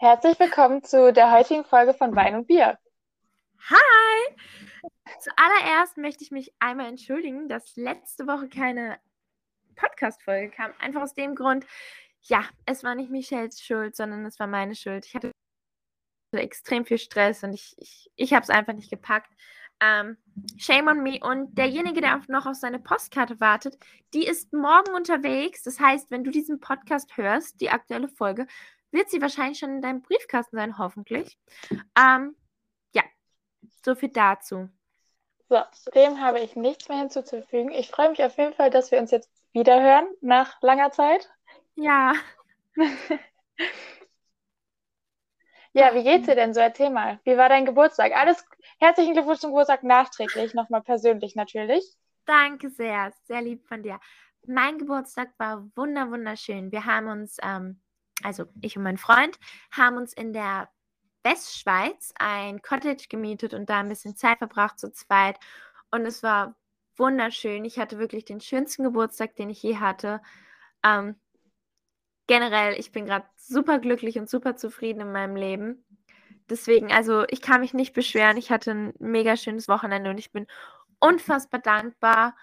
[0.00, 2.78] Herzlich willkommen zu der heutigen Folge von Wein und Bier.
[3.68, 4.36] Hi!
[5.18, 9.00] Zuallererst möchte ich mich einmal entschuldigen, dass letzte Woche keine
[9.74, 10.70] Podcast-Folge kam.
[10.78, 11.66] Einfach aus dem Grund,
[12.22, 15.04] ja, es war nicht Michelles Schuld, sondern es war meine Schuld.
[15.04, 15.32] Ich hatte
[16.30, 19.32] extrem viel Stress und ich, ich, ich habe es einfach nicht gepackt.
[19.80, 20.16] Ähm,
[20.58, 21.18] shame on me.
[21.20, 23.76] Und derjenige, der noch auf seine Postkarte wartet,
[24.14, 25.64] die ist morgen unterwegs.
[25.64, 28.46] Das heißt, wenn du diesen Podcast hörst, die aktuelle Folge,
[28.90, 31.38] wird sie wahrscheinlich schon in deinem Briefkasten sein, hoffentlich.
[31.98, 32.36] Ähm,
[32.92, 33.02] ja,
[33.84, 34.68] so viel dazu.
[35.48, 35.62] So,
[35.94, 37.70] dem habe ich nichts mehr hinzuzufügen.
[37.72, 41.30] Ich freue mich auf jeden Fall, dass wir uns jetzt wieder hören nach langer Zeit.
[41.74, 42.12] Ja.
[45.72, 46.60] ja, wie geht's dir denn so?
[46.60, 47.18] Erzähl mal.
[47.24, 48.12] Wie war dein Geburtstag?
[48.12, 48.44] Alles
[48.78, 51.84] herzlichen Glückwunsch zum Geburtstag nachträglich, nochmal persönlich natürlich.
[52.26, 53.98] Danke sehr, sehr lieb von dir.
[54.46, 56.72] Mein Geburtstag war wunder wunderschön.
[56.72, 57.80] Wir haben uns, ähm,
[58.22, 59.38] also ich und mein Freund,
[59.70, 60.70] haben uns in der
[61.24, 65.38] Westschweiz ein Cottage gemietet und da ein bisschen Zeit verbracht zu zweit.
[65.90, 66.56] Und es war
[66.96, 67.64] wunderschön.
[67.64, 70.20] Ich hatte wirklich den schönsten Geburtstag, den ich je hatte.
[70.84, 71.16] Ähm,
[72.26, 75.84] generell, ich bin gerade super glücklich und super zufrieden in meinem Leben.
[76.50, 78.36] Deswegen, also ich kann mich nicht beschweren.
[78.36, 80.46] Ich hatte ein mega schönes Wochenende und ich bin
[80.98, 82.36] unfassbar dankbar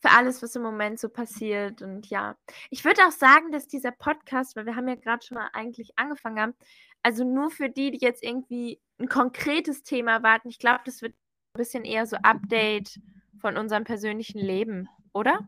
[0.00, 1.82] für alles, was im Moment so passiert.
[1.82, 2.36] Und ja,
[2.70, 5.98] ich würde auch sagen, dass dieser Podcast, weil wir haben ja gerade schon mal eigentlich
[5.98, 6.54] angefangen haben,
[7.02, 11.14] also nur für die, die jetzt irgendwie ein konkretes Thema warten, ich glaube, das wird
[11.14, 13.00] ein bisschen eher so Update
[13.40, 15.38] von unserem persönlichen Leben, oder?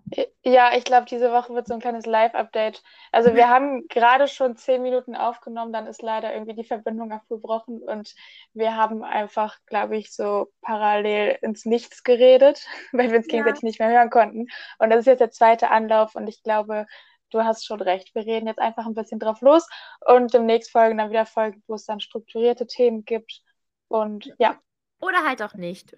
[0.43, 2.83] Ja, ich glaube, diese Woche wird so ein kleines Live-Update.
[3.13, 7.83] Also wir haben gerade schon zehn Minuten aufgenommen, dann ist leider irgendwie die Verbindung abgebrochen
[7.83, 8.15] und
[8.55, 13.67] wir haben einfach, glaube ich, so parallel ins Nichts geredet, weil wir uns gegenseitig ja.
[13.67, 14.47] nicht mehr hören konnten.
[14.79, 16.87] Und das ist jetzt der zweite Anlauf und ich glaube,
[17.31, 18.15] du hast schon recht.
[18.15, 19.69] Wir reden jetzt einfach ein bisschen drauf los
[20.07, 23.43] und demnächst folgen dann wieder Folgen, wo es dann strukturierte Themen gibt.
[23.89, 24.59] Und ja,
[25.01, 25.95] oder halt auch nicht.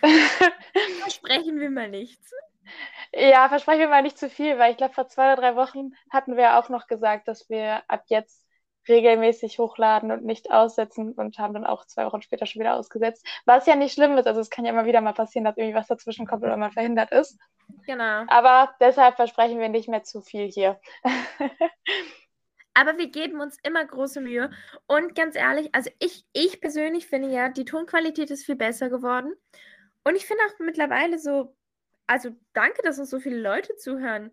[1.00, 2.30] versprechen wir mal nichts.
[3.12, 5.92] Ja, versprechen wir mal nicht zu viel, weil ich glaube, vor zwei oder drei Wochen
[6.10, 8.46] hatten wir auch noch gesagt, dass wir ab jetzt
[8.88, 13.26] regelmäßig hochladen und nicht aussetzen und haben dann auch zwei Wochen später schon wieder ausgesetzt.
[13.44, 15.76] Was ja nicht schlimm ist, also es kann ja immer wieder mal passieren, dass irgendwie
[15.76, 17.38] was dazwischen kommt oder man verhindert ist.
[17.86, 18.24] Genau.
[18.28, 20.78] Aber deshalb versprechen wir nicht mehr zu viel hier.
[22.74, 24.50] Aber wir geben uns immer große Mühe.
[24.86, 29.32] Und ganz ehrlich, also ich, ich persönlich finde ja, die Tonqualität ist viel besser geworden.
[30.04, 31.55] Und ich finde auch mittlerweile so,
[32.06, 34.30] also danke, dass uns so viele Leute zuhören.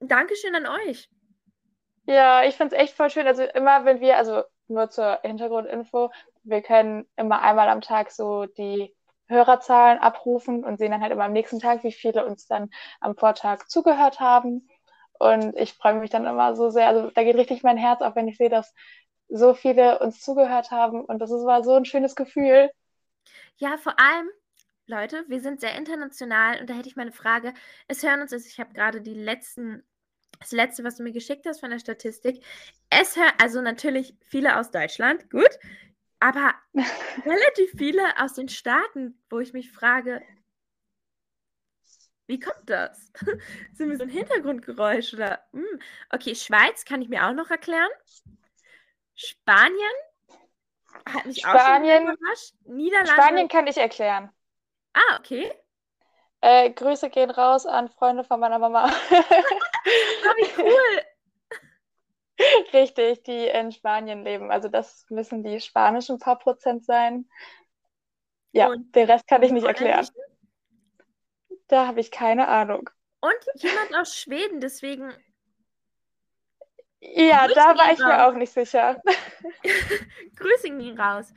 [0.00, 1.08] Dankeschön an euch.
[2.06, 3.26] Ja, ich finde es echt voll schön.
[3.26, 6.10] Also immer, wenn wir, also nur zur Hintergrundinfo,
[6.44, 8.94] wir können immer einmal am Tag so die
[9.28, 13.16] Hörerzahlen abrufen und sehen dann halt immer am nächsten Tag, wie viele uns dann am
[13.16, 14.68] Vortag zugehört haben.
[15.18, 16.88] Und ich freue mich dann immer so sehr.
[16.88, 18.72] Also da geht richtig mein Herz auf, wenn ich sehe, dass
[19.28, 21.04] so viele uns zugehört haben.
[21.04, 22.70] Und das war so ein schönes Gefühl.
[23.56, 24.28] Ja, vor allem,
[24.88, 27.52] Leute, wir sind sehr international und da hätte ich mal eine Frage.
[27.88, 29.82] Es hören uns, also ich habe gerade die letzten,
[30.38, 32.44] das letzte, was du mir geschickt hast von der Statistik.
[32.88, 35.58] Es hören, also natürlich viele aus Deutschland, gut,
[36.20, 36.54] aber
[37.24, 40.22] relativ viele aus den Staaten, wo ich mich frage,
[42.28, 43.12] wie kommt das?
[43.72, 45.40] Sind wir so ein Hintergrundgeräusch oder?
[45.52, 45.80] Hm.
[46.10, 47.90] Okay, Schweiz kann ich mir auch noch erklären.
[49.14, 49.80] Spanien
[51.08, 52.54] hat mich Spanien, auch überrascht.
[52.64, 53.12] Niederlande.
[53.12, 54.30] Spanien kann ich erklären.
[54.96, 55.52] Ah, okay.
[56.40, 58.86] Äh, Grüße gehen raus an Freunde von meiner Mama.
[59.10, 61.02] oh, wie cool.
[62.72, 64.50] Richtig, die in Spanien leben.
[64.50, 67.28] Also das müssen die spanischen paar Prozent sein.
[68.52, 70.08] Ja, Und den Rest kann ich nicht erklären.
[71.68, 72.88] Da habe ich keine Ahnung.
[73.20, 75.12] Und jemand aus Schweden, deswegen.
[77.00, 78.06] Ja, da war ich raus.
[78.06, 79.02] mir auch nicht sicher.
[80.36, 81.32] Grüße ihn raus.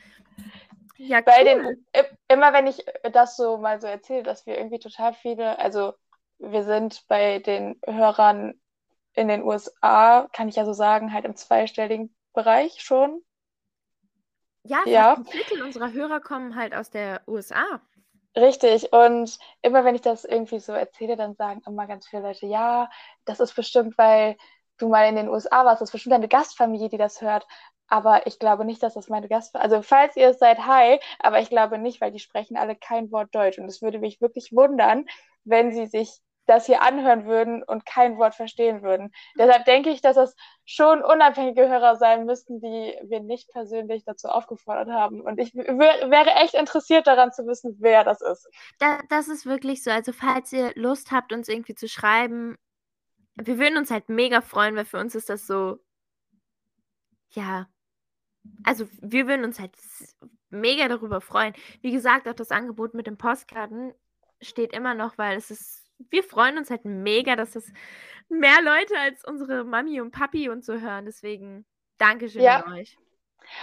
[0.99, 1.77] Ja, Bei cool.
[1.93, 5.93] den, immer wenn ich das so mal so erzähle, dass wir irgendwie total viele, also
[6.39, 8.59] wir sind bei den Hörern
[9.13, 13.21] in den USA, kann ich ja so sagen, halt im zweistelligen Bereich schon.
[14.63, 15.13] Ja, ja.
[15.13, 17.81] ein Viertel unserer Hörer kommen halt aus der USA.
[18.35, 18.91] Richtig.
[18.93, 22.89] Und immer wenn ich das irgendwie so erzähle, dann sagen immer ganz viele Leute, ja,
[23.25, 24.37] das ist bestimmt, weil
[24.77, 27.47] du mal in den USA warst, das ist bestimmt eine Gastfamilie, die das hört.
[27.89, 31.39] Aber ich glaube nicht, dass das meine Gastfamilie, also falls ihr es seid, hi, aber
[31.39, 33.57] ich glaube nicht, weil die sprechen alle kein Wort Deutsch.
[33.57, 35.05] Und es würde mich wirklich wundern,
[35.43, 39.11] wenn sie sich das hier anhören würden und kein Wort verstehen würden.
[39.37, 44.27] Deshalb denke ich, dass das schon unabhängige Hörer sein müssten, die wir nicht persönlich dazu
[44.29, 45.21] aufgefordert haben.
[45.21, 48.49] Und ich wäre echt interessiert daran zu wissen, wer das ist.
[48.79, 49.91] Da, das ist wirklich so.
[49.91, 52.57] Also falls ihr Lust habt, uns irgendwie zu schreiben,
[53.35, 55.77] wir würden uns halt mega freuen, weil für uns ist das so,
[57.29, 57.67] ja,
[58.63, 59.71] also wir würden uns halt
[60.49, 61.53] mega darüber freuen.
[61.81, 63.93] Wie gesagt, auch das Angebot mit den Postkarten
[64.41, 67.65] steht immer noch, weil es ist, wir freuen uns halt mega, dass das
[68.29, 71.05] mehr Leute als unsere Mami und Papi und so hören.
[71.05, 71.65] Deswegen
[71.97, 72.61] Dankeschön Ja.
[72.61, 72.97] an euch.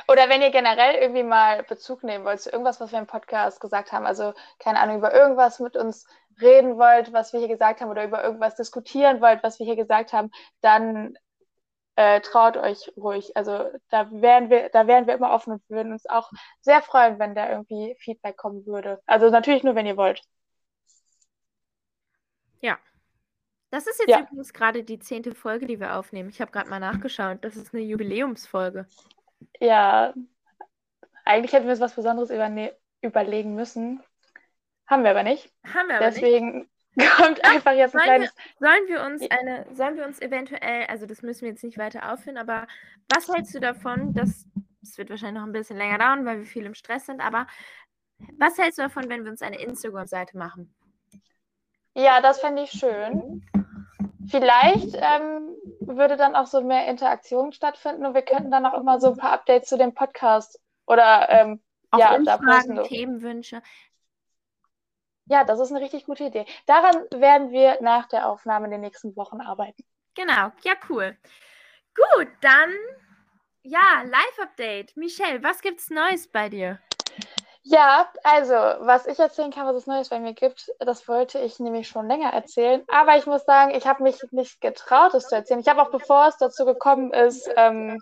[0.09, 3.61] Oder wenn ihr generell irgendwie mal Bezug nehmen wollt zu irgendwas, was wir im Podcast
[3.61, 6.07] gesagt haben, also keine Ahnung, über irgendwas mit uns
[6.41, 9.77] reden wollt, was wir hier gesagt haben, oder über irgendwas diskutieren wollt, was wir hier
[9.77, 10.31] gesagt haben,
[10.61, 11.17] dann
[11.97, 13.37] äh, traut euch ruhig.
[13.37, 17.19] Also da wären wir, da wären wir immer offen und würden uns auch sehr freuen,
[17.19, 19.01] wenn da irgendwie Feedback kommen würde.
[19.07, 20.23] Also natürlich nur, wenn ihr wollt.
[23.71, 24.21] Das ist jetzt Ja.
[24.21, 26.31] übrigens gerade die zehnte Folge, die wir aufnehmen.
[26.31, 27.39] Ich habe gerade mal nachgeschaut.
[27.43, 28.87] Das ist eine Jubiläumsfolge.
[29.61, 30.15] Ja,
[31.25, 32.31] eigentlich hätten wir uns was Besonderes
[33.03, 34.03] überlegen müssen.
[34.87, 35.53] Haben wir aber nicht.
[35.65, 36.69] Haben wir aber nicht.
[37.17, 38.35] Kommt einfach jetzt ein Sollen wir, kleines.
[38.59, 42.13] sollen wir uns eine, sollen wir uns eventuell, also das müssen wir jetzt nicht weiter
[42.13, 42.67] aufführen, aber
[43.15, 44.47] was hältst du davon, dass
[44.83, 47.47] es wird wahrscheinlich noch ein bisschen länger dauern, weil wir viel im Stress sind, aber
[48.39, 50.75] was hältst du davon, wenn wir uns eine Instagram-Seite machen?
[51.95, 53.47] Ja, das fände ich schön.
[54.29, 59.01] Vielleicht ähm, würde dann auch so mehr Interaktion stattfinden und wir könnten dann auch immer
[59.01, 61.61] so ein paar Updates zu dem Podcast oder ähm,
[61.91, 62.83] Auch ja, Umfragen.
[62.85, 63.63] Themenwünsche.
[65.27, 66.47] Ja, das ist eine richtig gute Idee.
[66.67, 69.85] Daran werden wir nach der Aufnahme in den nächsten Wochen arbeiten.
[70.15, 71.17] Genau, ja, cool.
[71.95, 72.73] Gut, dann
[73.69, 74.97] ja, Live-Update.
[74.97, 76.79] Michelle, was gibt's Neues bei dir?
[77.65, 81.59] Ja, also, was ich erzählen kann, was es Neues bei mir gibt, das wollte ich
[81.59, 82.85] nämlich schon länger erzählen.
[82.87, 85.59] Aber ich muss sagen, ich habe mich nicht getraut, es zu erzählen.
[85.59, 88.01] Ich habe auch, bevor es dazu gekommen ist, ähm,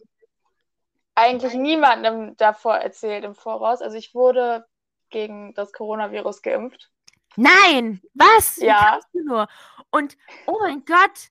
[1.15, 3.81] eigentlich niemandem davor erzählt im Voraus.
[3.81, 4.67] Also, ich wurde
[5.09, 6.91] gegen das Coronavirus geimpft.
[7.37, 8.57] Nein, was?
[8.57, 9.01] Ja.
[9.13, 9.49] nur?
[9.91, 10.17] Und
[10.47, 11.31] oh mein Gott,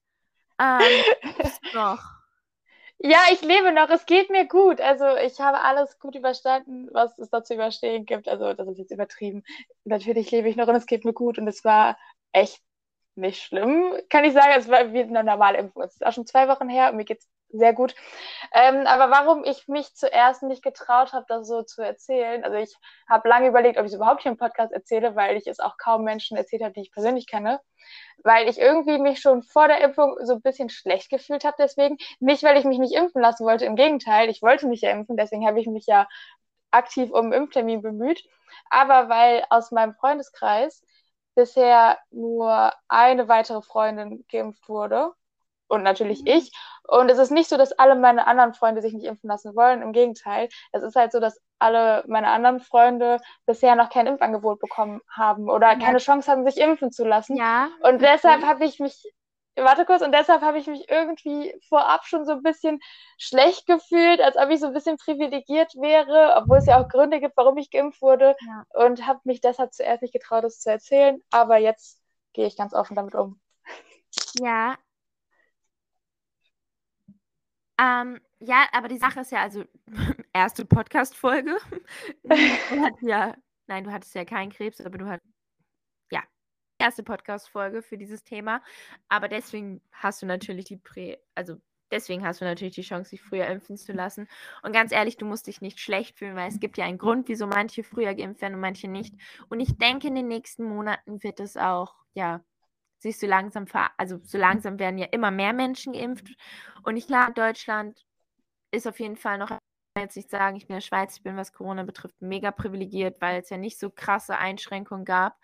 [0.59, 0.81] ähm,
[1.73, 2.00] doch.
[3.05, 4.79] Ja, ich lebe noch, es geht mir gut.
[4.79, 8.29] Also ich habe alles gut überstanden, was es da zu überstehen gibt.
[8.29, 9.44] Also das ist jetzt übertrieben.
[9.83, 11.97] Natürlich lebe ich noch und es geht mir gut und es war
[12.31, 12.63] echt
[13.15, 14.53] nicht schlimm, kann ich sagen.
[14.55, 15.83] Es war wie eine normale Impfung.
[15.83, 17.95] Es ist auch schon zwei Wochen her und mir geht's sehr gut.
[18.51, 22.75] Ähm, aber warum ich mich zuerst nicht getraut habe, das so zu erzählen, also ich
[23.07, 25.77] habe lange überlegt, ob ich es überhaupt hier im Podcast erzähle, weil ich es auch
[25.77, 27.61] kaum Menschen erzählt habe, die ich persönlich kenne,
[28.23, 31.97] weil ich irgendwie mich schon vor der Impfung so ein bisschen schlecht gefühlt habe deswegen.
[32.19, 35.15] Nicht, weil ich mich nicht impfen lassen wollte, im Gegenteil, ich wollte mich ja impfen,
[35.17, 36.07] deswegen habe ich mich ja
[36.71, 38.23] aktiv um einen Impftermin bemüht,
[38.69, 40.83] aber weil aus meinem Freundeskreis
[41.35, 45.13] bisher nur eine weitere Freundin geimpft wurde
[45.68, 46.51] und natürlich ich.
[46.88, 49.81] Und es ist nicht so, dass alle meine anderen Freunde sich nicht impfen lassen wollen.
[49.81, 54.60] Im Gegenteil, es ist halt so, dass alle meine anderen Freunde bisher noch kein Impfangebot
[54.60, 55.80] bekommen haben oder Ja.
[55.80, 57.38] keine Chance hatten, sich impfen zu lassen.
[57.38, 57.69] Ja.
[57.81, 59.01] Und deshalb habe ich mich,
[59.56, 62.81] warte kurz, und deshalb habe ich mich irgendwie vorab schon so ein bisschen
[63.18, 67.21] schlecht gefühlt, als ob ich so ein bisschen privilegiert wäre, obwohl es ja auch Gründe
[67.21, 68.36] gibt, warum ich geimpft wurde.
[68.42, 68.65] Ja.
[68.86, 71.24] Und habe mich deshalb zuerst nicht getraut, das zu erzählen.
[71.31, 72.01] Aber jetzt
[72.33, 73.39] gehe ich ganz offen damit um.
[74.36, 74.75] Ja.
[77.80, 79.64] Ähm, ja, aber die Sache ist ja, also,
[80.34, 81.58] erste Podcast-Folge.
[82.24, 83.36] Du hattest ja,
[83.68, 85.31] nein, du hattest ja keinen Krebs, aber du hattest,
[86.12, 86.24] ja,
[86.80, 88.62] erste Podcast-Folge für dieses Thema.
[89.10, 91.58] Aber deswegen hast du natürlich die Prä, also
[91.92, 94.28] deswegen hast du natürlich die Chance, dich früher impfen zu lassen.
[94.64, 97.30] Und ganz ehrlich, du musst dich nicht schlecht fühlen, weil es gibt ja einen Grund,
[97.30, 99.15] wieso manche früher geimpft werden und manche nicht.
[99.50, 102.44] Und ich denke, in den nächsten Monaten wird es auch, ja,
[103.03, 103.65] sich so langsam,
[103.98, 106.36] also so langsam werden ja immer mehr Menschen geimpft.
[106.83, 108.03] Und ich glaube, Deutschland
[108.72, 109.51] ist auf jeden Fall noch,
[109.98, 113.22] jetzt nicht sagen, ich bin in der Schweiz, ich bin, was Corona betrifft, mega privilegiert,
[113.22, 115.38] weil es ja nicht so krasse Einschränkungen gab.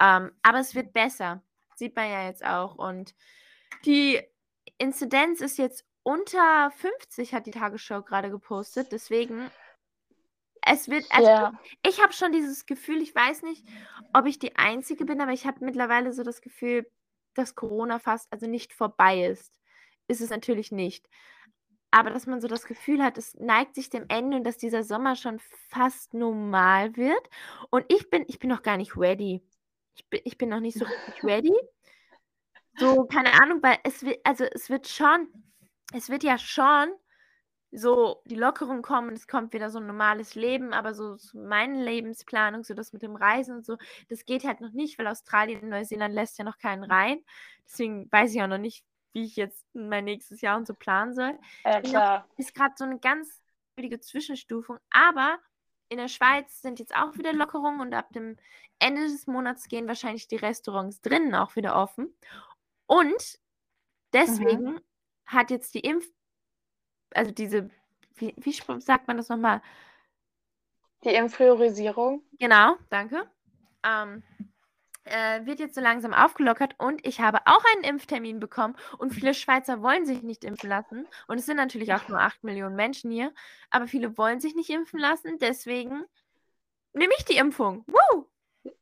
[0.00, 1.42] Ähm, aber es wird besser.
[1.76, 2.74] Sieht man ja jetzt auch.
[2.76, 3.14] Und
[3.84, 4.20] die
[4.78, 8.92] Inzidenz ist jetzt unter 50, hat die Tagesschau gerade gepostet.
[8.92, 9.50] Deswegen,
[10.66, 11.52] es wird, also Ja.
[11.82, 13.66] ich habe schon dieses Gefühl, ich weiß nicht,
[14.12, 16.90] ob ich die Einzige bin, aber ich habe mittlerweile so das Gefühl,
[17.34, 19.60] dass Corona fast, also nicht vorbei ist.
[20.08, 21.08] Ist es natürlich nicht.
[21.90, 24.82] Aber dass man so das Gefühl hat, es neigt sich dem Ende und dass dieser
[24.82, 27.28] Sommer schon fast normal wird.
[27.70, 29.42] Und ich bin, ich bin noch gar nicht ready.
[29.94, 31.54] Ich bin, ich bin noch nicht so richtig ready.
[32.78, 35.28] So, keine Ahnung, weil es wird, also es wird schon,
[35.92, 36.88] es wird ja schon
[37.76, 41.82] so die Lockerung kommen, es kommt wieder so ein normales Leben, aber so, so meine
[41.82, 43.76] Lebensplanung, so das mit dem Reisen und so,
[44.08, 47.24] das geht halt noch nicht, weil Australien und Neuseeland lässt ja noch keinen rein.
[47.66, 51.14] Deswegen weiß ich auch noch nicht, wie ich jetzt mein nächstes Jahr und so planen
[51.14, 51.38] soll.
[51.64, 52.28] Ja, bin noch- klar.
[52.36, 53.40] Ist gerade so eine ganz
[53.74, 55.38] schwierige Zwischenstufung, aber
[55.88, 58.36] in der Schweiz sind jetzt auch wieder Lockerungen und ab dem
[58.78, 62.14] Ende des Monats gehen wahrscheinlich die Restaurants drinnen auch wieder offen.
[62.86, 63.38] Und
[64.12, 64.80] deswegen
[65.26, 66.06] hat jetzt die Impf,
[67.14, 67.70] also diese
[68.16, 69.60] wie, wie sagt man das nochmal?
[71.04, 72.22] Die Impfpriorisierung.
[72.38, 73.28] Genau, danke.
[73.82, 74.22] Ähm,
[75.04, 79.34] äh, wird jetzt so langsam aufgelockert und ich habe auch einen Impftermin bekommen und viele
[79.34, 83.10] Schweizer wollen sich nicht impfen lassen und es sind natürlich auch nur 8 Millionen Menschen
[83.10, 83.32] hier,
[83.70, 86.04] aber viele wollen sich nicht impfen lassen, deswegen
[86.94, 87.84] nehme ich die Impfung.
[87.86, 88.26] Woo!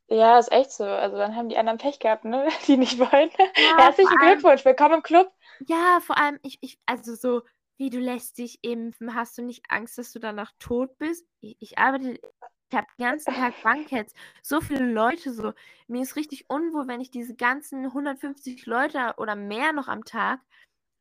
[0.07, 0.85] Ja, ist echt so.
[0.85, 2.47] Also dann haben die anderen Pech gehabt, ne?
[2.67, 3.31] Die nicht wollen.
[3.57, 5.29] Ja, Herzlichen Glückwunsch, willkommen im Club.
[5.67, 7.41] Ja, vor allem, ich, ich, also so,
[7.83, 11.27] wie du lässt dich impfen, hast du nicht Angst, dass du danach tot bist?
[11.41, 15.51] Ich, ich arbeite, ich habe den ganzen Tag Bankets, so viele Leute so.
[15.87, 20.39] Mir ist richtig unwohl, wenn ich diese ganzen 150 Leute oder mehr noch am Tag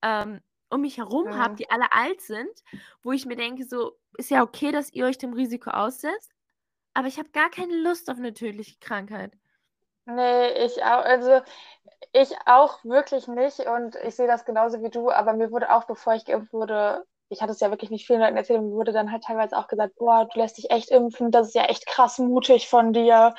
[0.03, 1.37] ähm, um mich herum ja.
[1.37, 2.65] habe, die alle alt sind,
[3.05, 6.33] wo ich mir denke, so, ist ja okay, dass ihr euch dem Risiko aussetzt,
[6.95, 9.39] aber ich habe gar keine Lust auf eine tödliche Krankheit.
[10.07, 11.43] Nee, ich auch, also
[12.13, 15.85] ich auch wirklich nicht und ich sehe das genauso wie du, aber mir wurde auch,
[15.85, 18.93] bevor ich geimpft wurde, ich hatte es ja wirklich nicht vielen Leuten erzählt, mir wurde
[18.93, 21.87] dann halt teilweise auch gesagt, boah, du lässt dich echt impfen, das ist ja echt
[21.87, 23.35] krass mutig von dir.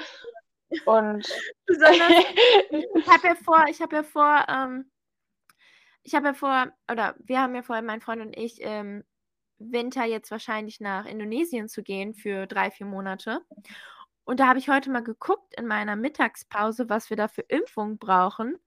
[0.86, 1.28] Und
[1.68, 4.92] ich habe ja vor, ich habe ja vor, ähm,
[6.02, 9.04] ich habe ja vor, oder wir haben ja vor, mein Freund und ich, ähm,
[9.60, 13.40] Winter jetzt wahrscheinlich nach Indonesien zu gehen für drei, vier Monate.
[14.26, 17.98] Und da habe ich heute mal geguckt in meiner Mittagspause, was wir da für Impfungen
[17.98, 18.58] brauchen.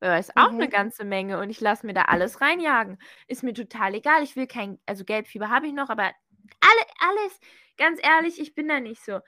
[0.00, 0.60] Ja, ist auch mhm.
[0.60, 2.98] eine ganze Menge und ich lasse mir da alles reinjagen.
[3.28, 4.22] Ist mir total egal.
[4.22, 7.40] Ich will kein, also Gelbfieber habe ich noch, aber alle, alles,
[7.76, 9.20] ganz ehrlich, ich bin da nicht so.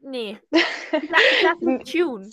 [0.00, 0.38] Nee.
[0.50, 1.10] Ich
[1.42, 2.30] lasse mich tune.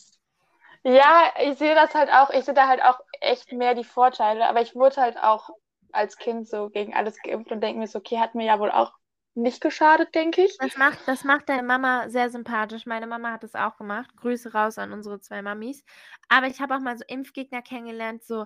[0.83, 4.47] Ja, ich sehe das halt auch, ich sehe da halt auch echt mehr die Vorteile,
[4.47, 5.49] aber ich wurde halt auch
[5.91, 8.71] als Kind so gegen alles geimpft und denke mir so, okay, hat mir ja wohl
[8.71, 8.93] auch
[9.37, 10.57] nicht geschadet, denke ich.
[10.57, 12.85] Das macht, das macht deine Mama sehr sympathisch.
[12.85, 14.15] Meine Mama hat das auch gemacht.
[14.17, 15.83] Grüße raus an unsere zwei Mamis.
[16.27, 18.45] Aber ich habe auch mal so Impfgegner kennengelernt, so,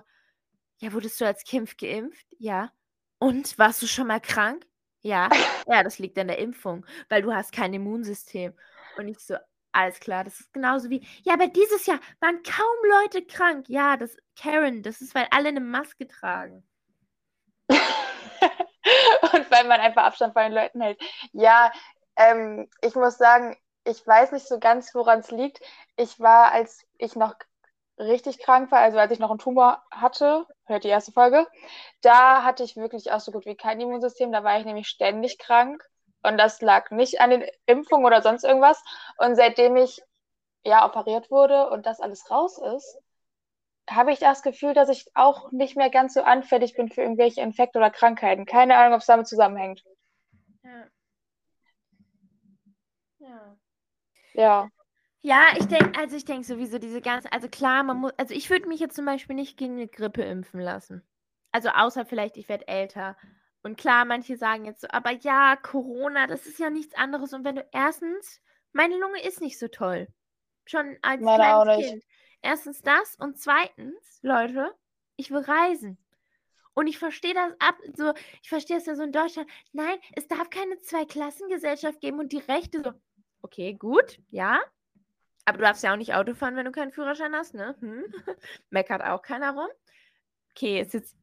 [0.78, 2.26] ja, wurdest du als Kind geimpft?
[2.38, 2.72] Ja.
[3.18, 4.66] Und warst du schon mal krank?
[5.00, 5.28] Ja.
[5.66, 8.52] ja, das liegt an der Impfung, weil du hast kein Immunsystem.
[8.96, 9.36] Und ich so,
[9.72, 13.68] alles klar, das ist genauso wie, ja, aber dieses Jahr waren kaum Leute krank.
[13.68, 16.62] Ja, das, Karen, das ist, weil alle eine Maske tragen.
[19.52, 21.00] weil man einfach Abstand von den Leuten hält.
[21.32, 21.72] Ja,
[22.16, 25.60] ähm, ich muss sagen, ich weiß nicht so ganz, woran es liegt.
[25.96, 27.34] Ich war, als ich noch
[27.98, 31.46] richtig krank war, also als ich noch einen Tumor hatte, hört die erste Folge,
[32.00, 34.32] da hatte ich wirklich auch so gut wie kein Immunsystem.
[34.32, 35.82] Da war ich nämlich ständig krank.
[36.24, 38.82] Und das lag nicht an den Impfungen oder sonst irgendwas.
[39.18, 40.02] Und seitdem ich
[40.64, 42.98] ja operiert wurde und das alles raus ist,
[43.90, 47.40] habe ich das Gefühl, dass ich auch nicht mehr ganz so anfällig bin für irgendwelche
[47.40, 48.46] Infekte oder Krankheiten.
[48.46, 49.84] Keine Ahnung, ob es damit zusammenhängt.
[50.62, 50.88] Ja.
[53.18, 53.56] Ja.
[54.34, 54.68] Ja.
[55.24, 58.50] Ja, ich denke, also ich denke sowieso diese ganze, also klar, man muss, also ich
[58.50, 61.06] würde mich jetzt zum Beispiel nicht gegen eine Grippe impfen lassen.
[61.52, 63.16] Also außer vielleicht, ich werde älter.
[63.62, 67.32] Und klar, manche sagen jetzt so, aber ja, Corona, das ist ja nichts anderes.
[67.32, 68.40] Und wenn du erstens,
[68.72, 70.08] meine Lunge ist nicht so toll.
[70.64, 72.04] Schon als Meine kleines Kind.
[72.42, 74.74] Erstens das und zweitens, Leute,
[75.16, 75.96] ich will reisen.
[76.74, 79.48] Und ich verstehe das ab, so, ich verstehe es ja so in Deutschland.
[79.72, 82.92] Nein, es darf keine Zweiklassengesellschaft geben und die Rechte so.
[83.42, 84.60] Okay, gut, ja.
[85.44, 87.76] Aber du darfst ja auch nicht Auto fahren, wenn du keinen Führerschein hast, ne?
[87.80, 88.04] Hm.
[88.70, 89.68] Meckert auch keiner rum.
[90.50, 91.16] Okay, ist jetzt.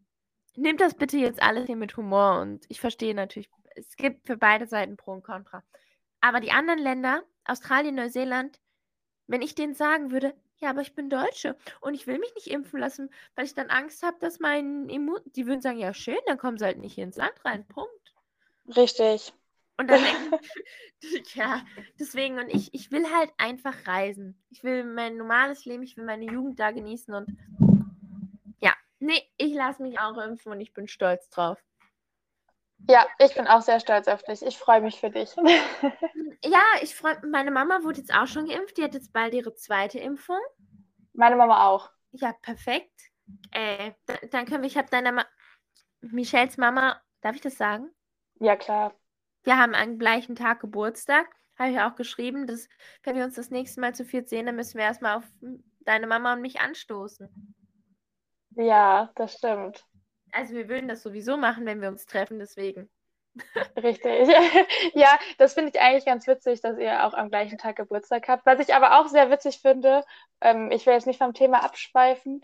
[0.55, 4.35] Nehmt das bitte jetzt alles hier mit Humor und ich verstehe natürlich, es gibt für
[4.35, 5.63] beide Seiten Pro und Contra.
[6.21, 8.59] Aber die anderen Länder, Australien, Neuseeland,
[9.27, 12.47] wenn ich denen sagen würde, ja, aber ich bin Deutsche und ich will mich nicht
[12.47, 15.19] impfen lassen, weil ich dann Angst habe, dass mein Immun.
[15.35, 17.65] Die würden sagen, ja, schön, dann kommen sie halt nicht hier ins Land rein.
[17.65, 18.13] Punkt.
[18.75, 19.33] Richtig.
[19.77, 20.01] Und dann
[20.99, 21.61] ich, ja,
[21.97, 24.37] deswegen, und ich, ich will halt einfach reisen.
[24.49, 27.37] Ich will mein normales Leben, ich will meine Jugend da genießen und
[28.59, 31.63] ja, nee, ich lasse mich auch impfen und ich bin stolz drauf.
[32.87, 34.41] Ja, ich bin auch sehr stolz auf dich.
[34.41, 35.35] Ich freue mich für dich.
[36.43, 38.77] ja, ich freue Meine Mama wurde jetzt auch schon geimpft.
[38.77, 40.39] Die hat jetzt bald ihre zweite Impfung.
[41.13, 41.89] Meine Mama auch.
[42.11, 42.99] Ja, perfekt.
[43.51, 43.91] Äh,
[44.31, 45.25] dann können wir, ich habe deiner Ma
[46.01, 47.89] Michelles Mama, darf ich das sagen?
[48.39, 48.93] Ja, klar.
[49.43, 51.27] Wir haben am gleichen Tag Geburtstag.
[51.57, 52.69] Habe ich auch geschrieben, dass,
[53.03, 55.25] wenn wir uns das nächste Mal zu viert sehen, dann müssen wir erstmal auf
[55.81, 57.55] deine Mama und mich anstoßen.
[58.55, 59.85] Ja, das stimmt.
[60.31, 62.89] Also wir würden das sowieso machen, wenn wir uns treffen, deswegen.
[63.81, 64.27] Richtig.
[64.93, 68.45] Ja, das finde ich eigentlich ganz witzig, dass ihr auch am gleichen Tag Geburtstag habt.
[68.45, 70.03] Was ich aber auch sehr witzig finde,
[70.41, 72.41] ähm, ich will jetzt nicht vom Thema abschweifen,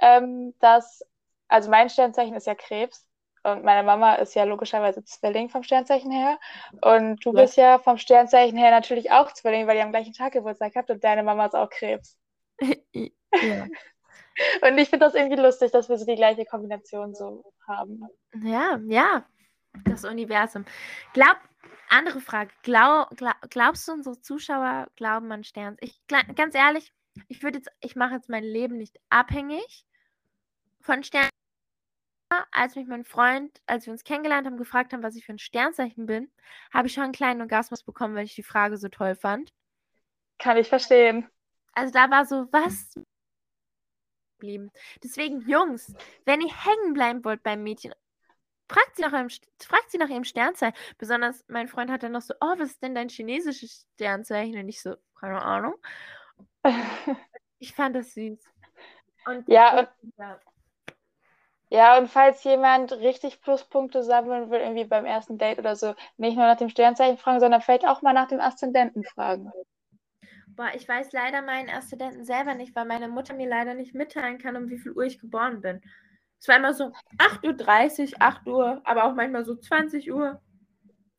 [0.00, 1.02] ähm, dass,
[1.48, 3.06] also mein Sternzeichen ist ja Krebs
[3.42, 6.38] und meine Mama ist ja logischerweise Zwilling vom Sternzeichen her.
[6.80, 7.42] Und du ja.
[7.42, 10.90] bist ja vom Sternzeichen her natürlich auch Zwilling, weil ihr am gleichen Tag Geburtstag habt
[10.90, 12.16] und deine Mama ist auch Krebs.
[12.92, 13.66] ja.
[14.62, 18.06] Und ich finde das irgendwie lustig, dass wir so die gleiche Kombination so haben.
[18.42, 19.24] Ja, ja.
[19.84, 20.64] Das Universum.
[21.12, 21.36] Glaub,
[21.88, 22.50] andere Frage.
[22.62, 25.76] Glaub, glaub, glaubst du, unsere Zuschauer glauben an Sterne?
[25.80, 26.92] Ich, ganz ehrlich,
[27.28, 29.84] ich würde jetzt, ich mache jetzt mein Leben nicht abhängig
[30.80, 31.30] von Sternen.
[32.50, 35.38] Als mich mein Freund, als wir uns kennengelernt haben, gefragt haben, was ich für ein
[35.38, 36.32] Sternzeichen bin,
[36.72, 39.52] habe ich schon einen kleinen Orgasmus bekommen, weil ich die Frage so toll fand.
[40.38, 41.28] Kann ich verstehen.
[41.74, 42.98] Also da war so, was
[44.38, 44.70] blieben.
[45.02, 47.94] Deswegen, Jungs, wenn ihr hängen bleiben wollt beim Mädchen,
[48.68, 49.28] fragt sie nach, einem,
[49.60, 50.76] fragt sie nach ihrem Sternzeichen.
[50.98, 54.58] Besonders mein Freund hat dann noch so, oh, was ist denn dein chinesisches Sternzeichen?
[54.58, 55.74] Und ich so, keine Ahnung.
[57.58, 58.38] ich fand das süß.
[59.26, 59.88] Und ja, und,
[60.18, 60.40] ja.
[61.70, 66.36] ja, und falls jemand richtig Pluspunkte sammeln will, irgendwie beim ersten Date oder so, nicht
[66.36, 69.50] nur nach dem Sternzeichen fragen, sondern vielleicht auch mal nach dem Aszendenten fragen.
[70.56, 74.38] Boah, ich weiß leider meinen Aszendenten selber nicht, weil meine Mutter mir leider nicht mitteilen
[74.38, 75.82] kann, um wie viel Uhr ich geboren bin.
[76.38, 80.40] Es war immer so 8.30 Uhr, 8 Uhr, aber auch manchmal so 20 Uhr.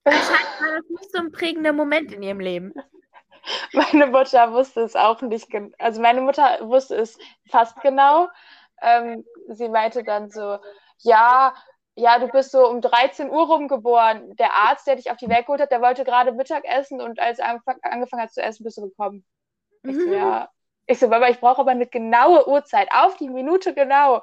[0.06, 2.74] Anscheinend war das nicht so ein prägender Moment in ihrem Leben.
[3.74, 5.48] Meine Mutter wusste es auch nicht.
[5.80, 7.18] Also meine Mutter wusste es
[7.50, 8.27] fast genau.
[8.82, 10.58] Ähm, sie meinte dann so,
[11.00, 11.54] ja,
[11.96, 14.36] ja, du bist so um 13 Uhr rumgeboren.
[14.36, 17.20] Der Arzt, der dich auf die Welt geholt hat, der wollte gerade Mittag essen und
[17.20, 19.25] als er angefangen hat zu essen, bist du gekommen.
[19.84, 20.14] Ich so, mhm.
[20.14, 20.50] ja.
[20.88, 24.22] Ich so, Baba, ich brauche aber eine genaue Uhrzeit, auf die Minute genau.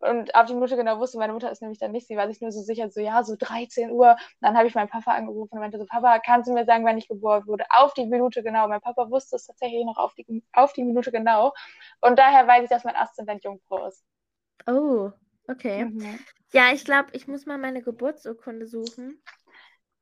[0.00, 2.42] Und auf die Minute genau wusste, meine Mutter ist nämlich dann nicht, sie war sich
[2.42, 4.10] nur so sicher, so ja, so 13 Uhr.
[4.10, 6.84] Und dann habe ich meinen Papa angerufen und meinte so, Papa, kannst du mir sagen,
[6.84, 7.64] wann ich geboren wurde?
[7.70, 8.68] Auf die Minute genau.
[8.68, 11.54] Mein Papa wusste es tatsächlich noch auf die, auf die Minute genau.
[12.02, 14.04] Und daher weiß ich, dass mein Aszendent Jungfrau ist.
[14.66, 15.10] Oh,
[15.48, 15.86] okay.
[15.86, 16.18] Mhm.
[16.54, 19.20] Ja, ich glaube, ich muss mal meine Geburtsurkunde suchen.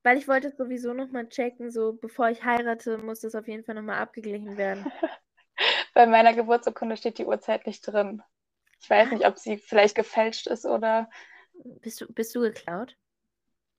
[0.02, 3.64] Weil ich wollte es sowieso nochmal checken, so bevor ich heirate, muss das auf jeden
[3.64, 4.84] Fall nochmal abgeglichen werden.
[5.94, 8.22] Bei meiner Geburtsurkunde steht die Uhrzeit nicht drin.
[8.80, 11.08] Ich weiß nicht, ob sie vielleicht gefälscht ist oder.
[11.80, 12.96] Bist du, bist du geklaut?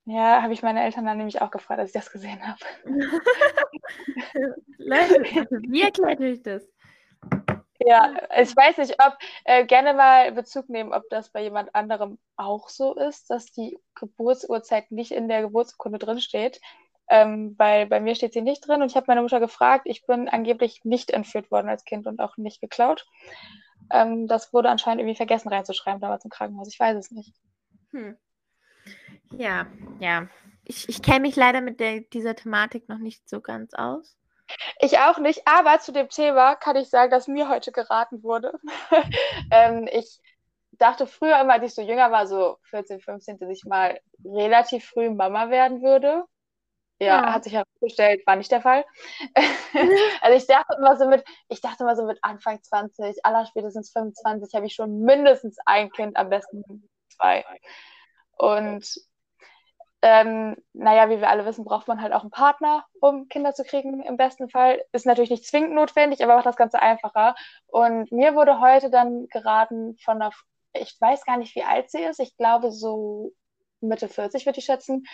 [0.06, 2.60] Ja, habe ich meine Eltern dann nämlich auch gefragt, als ich das gesehen habe.
[4.78, 5.24] Leute,
[5.70, 6.73] wie erklärt euch das?
[7.86, 12.18] Ja, ich weiß nicht, ob äh, gerne mal Bezug nehmen, ob das bei jemand anderem
[12.38, 16.62] auch so ist, dass die Geburtsurzeit nicht in der Geburtsurkunde drinsteht.
[17.10, 20.06] Ähm, weil bei mir steht sie nicht drin und ich habe meine Mutter gefragt, ich
[20.06, 23.06] bin angeblich nicht entführt worden als Kind und auch nicht geklaut.
[23.92, 26.70] Ähm, das wurde anscheinend irgendwie vergessen reinzuschreiben damals im Krankenhaus.
[26.70, 27.34] Ich weiß es nicht.
[27.92, 28.18] Hm.
[29.38, 29.68] Ja,
[30.00, 30.28] ja.
[30.64, 34.18] Ich, ich kenne mich leider mit der, dieser Thematik noch nicht so ganz aus.
[34.80, 38.54] Ich auch nicht, aber zu dem Thema kann ich sagen, dass mir heute geraten wurde.
[39.52, 40.20] ähm, ich
[40.74, 44.86] dachte früher immer, als ich so jünger war, so 14, 15, dass ich mal relativ
[44.86, 46.24] früh Mama werden würde.
[47.00, 48.86] Ja, ja, hat sich herausgestellt, war nicht der Fall.
[50.22, 53.92] also ich dachte immer so mit, ich dachte immer so mit Anfang 20, aller spätestens
[53.92, 57.44] 25 habe ich schon mindestens ein Kind, am besten zwei.
[58.38, 58.86] Und
[60.04, 63.64] ähm, naja, wie wir alle wissen, braucht man halt auch einen Partner, um Kinder zu
[63.64, 64.84] kriegen, im besten Fall.
[64.92, 67.36] Ist natürlich nicht zwingend notwendig, aber macht das Ganze einfacher.
[67.68, 70.32] Und mir wurde heute dann geraten von einer,
[70.74, 73.32] ich weiß gar nicht, wie alt sie ist, ich glaube so
[73.80, 75.06] Mitte 40 würde ich schätzen,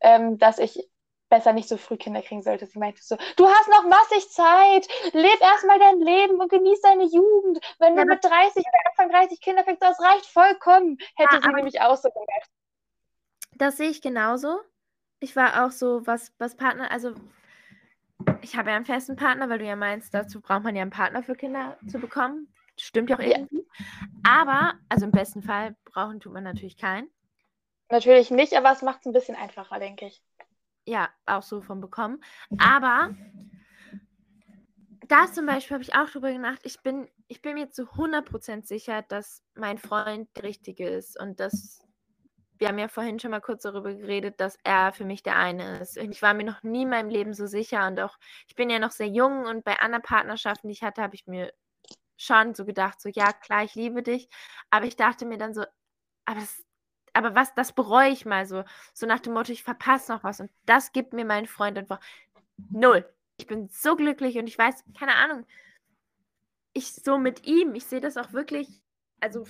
[0.00, 0.88] ähm, dass ich
[1.28, 2.64] besser nicht so früh Kinder kriegen sollte.
[2.64, 7.04] Sie meinte so, du hast noch massig Zeit, leb erstmal dein Leben und genieß deine
[7.04, 7.60] Jugend.
[7.78, 11.42] Wenn ja, du mit 30 oder Anfang 30 Kinder kriegst, das reicht vollkommen, hätte ja,
[11.42, 12.50] sie nämlich auch so gesagt.
[13.60, 14.60] Das sehe ich genauso.
[15.20, 17.14] Ich war auch so, was, was Partner, also
[18.40, 20.90] ich habe ja einen festen Partner, weil du ja meinst, dazu braucht man ja einen
[20.90, 22.52] Partner für Kinder zu bekommen.
[22.76, 23.66] Stimmt ja auch irgendwie.
[23.78, 23.84] Ja.
[24.24, 27.10] Aber, also im besten Fall brauchen tut man natürlich keinen.
[27.90, 30.22] Natürlich nicht, aber es macht es ein bisschen einfacher, denke ich
[30.86, 32.22] ja, auch so von bekommen.
[32.58, 33.14] Aber
[35.06, 38.66] da zum Beispiel habe ich auch drüber gedacht, ich bin, ich bin mir zu 100%
[38.66, 41.80] sicher, dass mein Freund der Richtige ist und dass
[42.60, 45.80] wir haben ja vorhin schon mal kurz darüber geredet, dass er für mich der eine
[45.80, 45.98] ist.
[45.98, 48.70] Und ich war mir noch nie in meinem Leben so sicher und auch, ich bin
[48.70, 51.52] ja noch sehr jung und bei anderen Partnerschaften, die ich hatte, habe ich mir
[52.18, 54.28] schon so gedacht, so ja, klar, ich liebe dich.
[54.70, 55.64] Aber ich dachte mir dann so,
[56.26, 56.62] aber das,
[57.14, 58.64] aber was, das bereue ich mal so.
[58.92, 60.40] So nach dem Motto, ich verpasse noch was.
[60.40, 62.00] Und das gibt mir mein Freund einfach
[62.70, 63.08] null.
[63.38, 65.46] Ich bin so glücklich und ich weiß, keine Ahnung,
[66.74, 68.68] ich so mit ihm, ich sehe das auch wirklich,
[69.20, 69.46] also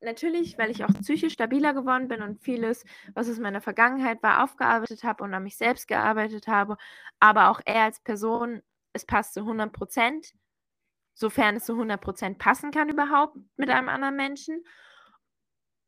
[0.00, 4.44] natürlich, weil ich auch psychisch stabiler geworden bin und vieles, was aus meiner Vergangenheit war,
[4.44, 6.76] aufgearbeitet habe und an mich selbst gearbeitet habe,
[7.20, 10.32] aber auch er als Person, es passt zu 100 Prozent,
[11.14, 14.64] sofern es zu 100 Prozent passen kann überhaupt mit einem anderen Menschen.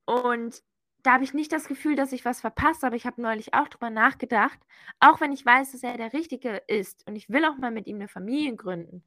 [0.07, 0.63] Und
[1.03, 3.69] da habe ich nicht das Gefühl, dass ich was verpasse, aber ich habe neulich auch
[3.69, 4.59] drüber nachgedacht,
[5.01, 7.87] auch wenn ich weiß, dass er der Richtige ist und ich will auch mal mit
[7.87, 9.05] ihm eine Familie gründen.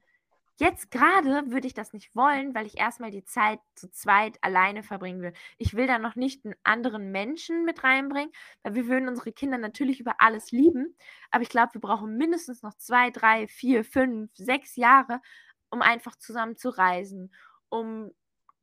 [0.58, 4.82] Jetzt gerade würde ich das nicht wollen, weil ich erstmal die Zeit zu zweit alleine
[4.82, 5.32] verbringen will.
[5.58, 9.58] Ich will da noch nicht einen anderen Menschen mit reinbringen, weil wir würden unsere Kinder
[9.58, 10.96] natürlich über alles lieben.
[11.30, 15.20] Aber ich glaube, wir brauchen mindestens noch zwei, drei, vier, fünf, sechs Jahre,
[15.70, 17.34] um einfach zusammen zu reisen,
[17.70, 18.12] um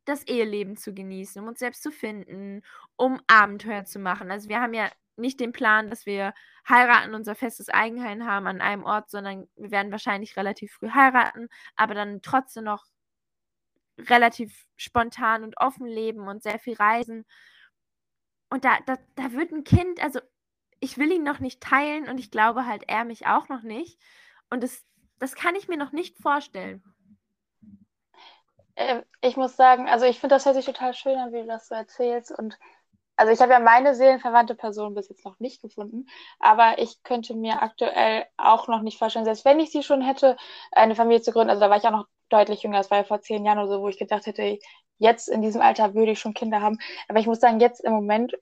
[0.06, 2.62] das Eheleben zu genießen, um uns selbst zu finden,
[2.96, 4.32] um Abenteuer zu machen.
[4.32, 6.34] Also wir haben ja nicht den Plan, dass wir
[6.68, 11.50] heiraten, unser festes Eigenheim haben an einem Ort, sondern wir werden wahrscheinlich relativ früh heiraten,
[11.76, 12.86] aber dann trotzdem noch
[13.98, 17.26] relativ spontan und offen leben und sehr viel reisen.
[18.50, 20.20] Und da, da, da wird ein Kind, also
[20.80, 24.00] ich will ihn noch nicht teilen und ich glaube halt er mich auch noch nicht.
[24.50, 24.86] Und das,
[25.20, 26.84] das kann ich mir noch nicht vorstellen.
[28.76, 31.48] Ähm, ich muss sagen, also ich finde, das hört sich total schön an, wie du
[31.48, 32.32] das so erzählst.
[32.32, 32.58] Und
[33.20, 36.08] also ich habe ja meine seelenverwandte Person bis jetzt noch nicht gefunden,
[36.40, 40.38] aber ich könnte mir aktuell auch noch nicht vorstellen, selbst wenn ich sie schon hätte,
[40.72, 41.50] eine Familie zu gründen.
[41.50, 43.68] Also da war ich auch noch deutlich jünger, das war ja vor zehn Jahren oder
[43.68, 44.58] so, wo ich gedacht hätte,
[45.00, 46.80] jetzt in diesem Alter würde ich schon Kinder haben.
[47.10, 48.36] Aber ich muss sagen, jetzt im Moment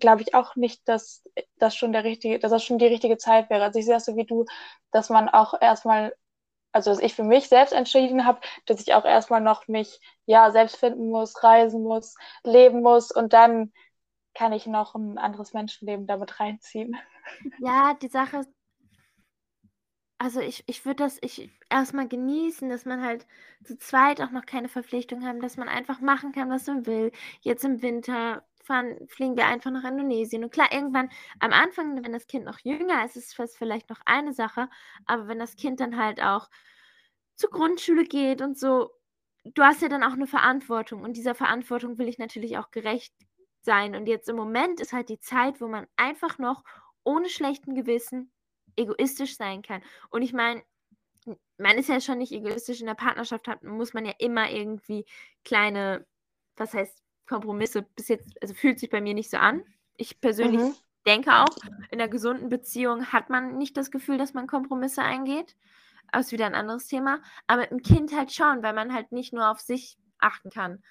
[0.00, 1.22] glaube ich auch nicht, dass
[1.58, 3.64] das schon der richtige, dass das schon die richtige Zeit wäre.
[3.64, 4.46] Also ich sehe das so wie du,
[4.92, 6.14] dass man auch erstmal
[6.72, 10.50] also dass ich für mich selbst entschieden habe, dass ich auch erstmal noch mich ja
[10.50, 13.72] selbst finden muss, reisen muss, leben muss und dann
[14.36, 16.96] kann ich noch ein anderes Menschenleben damit reinziehen.
[17.58, 18.50] Ja, die Sache ist,
[20.18, 23.26] also ich, ich würde das ich erstmal genießen, dass man halt
[23.64, 27.10] zu zweit auch noch keine Verpflichtung haben, dass man einfach machen kann, was man will.
[27.40, 30.44] Jetzt im Winter fahren, fliegen wir einfach nach Indonesien.
[30.44, 34.00] Und klar, irgendwann am Anfang, wenn das Kind noch jünger ist, ist es vielleicht noch
[34.06, 34.68] eine Sache,
[35.04, 36.48] aber wenn das Kind dann halt auch
[37.34, 38.90] zur Grundschule geht und so,
[39.44, 43.12] du hast ja dann auch eine Verantwortung und dieser Verantwortung will ich natürlich auch gerecht
[43.66, 43.94] sein.
[43.94, 46.64] Und jetzt im Moment ist halt die Zeit, wo man einfach noch
[47.04, 48.32] ohne schlechten Gewissen
[48.76, 49.82] egoistisch sein kann.
[50.08, 50.62] Und ich meine,
[51.58, 55.04] man ist ja schon nicht egoistisch in der Partnerschaft, hat, muss man ja immer irgendwie
[55.44, 56.06] kleine,
[56.56, 59.62] was heißt Kompromisse, bis jetzt, also fühlt sich bei mir nicht so an.
[59.96, 60.74] Ich persönlich mhm.
[61.06, 61.56] denke auch,
[61.90, 65.56] in einer gesunden Beziehung hat man nicht das Gefühl, dass man Kompromisse eingeht.
[66.12, 67.20] Aber ist wieder ein anderes Thema.
[67.46, 70.82] Aber im Kind halt schon, weil man halt nicht nur auf sich achten kann.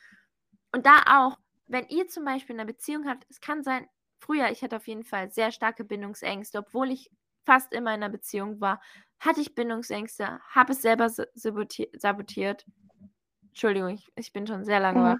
[0.73, 3.87] Und da auch, wenn ihr zum Beispiel eine Beziehung habt, es kann sein,
[4.19, 7.11] früher, ich hatte auf jeden Fall sehr starke Bindungsängste, obwohl ich
[7.45, 8.81] fast immer in einer Beziehung war,
[9.19, 12.65] hatte ich Bindungsängste, habe es selber sabotiert.
[13.47, 15.03] Entschuldigung, ich, ich bin schon sehr lange mhm.
[15.03, 15.17] wach.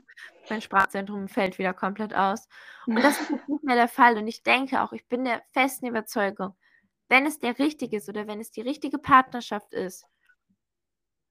[0.49, 2.47] Mein Sprachzentrum fällt wieder komplett aus.
[2.85, 4.17] Und das ist nicht mehr der Fall.
[4.17, 6.55] Und ich denke auch, ich bin der festen Überzeugung,
[7.07, 10.05] wenn es der richtige ist oder wenn es die richtige Partnerschaft ist,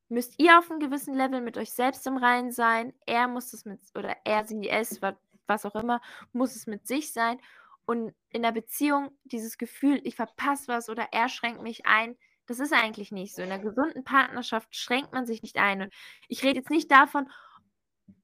[0.08, 2.92] müsst ihr auf einem gewissen Level mit euch selbst im Reinen sein.
[3.06, 5.00] Er muss es mit, oder er, sie, es,
[5.46, 6.00] was auch immer,
[6.32, 7.38] muss es mit sich sein.
[7.86, 12.60] Und in der Beziehung dieses Gefühl, ich verpasse was oder er schränkt mich ein, das
[12.60, 13.42] ist eigentlich nicht so.
[13.42, 15.82] In einer gesunden Partnerschaft schränkt man sich nicht ein.
[15.82, 15.94] Und
[16.28, 17.30] ich rede jetzt nicht davon,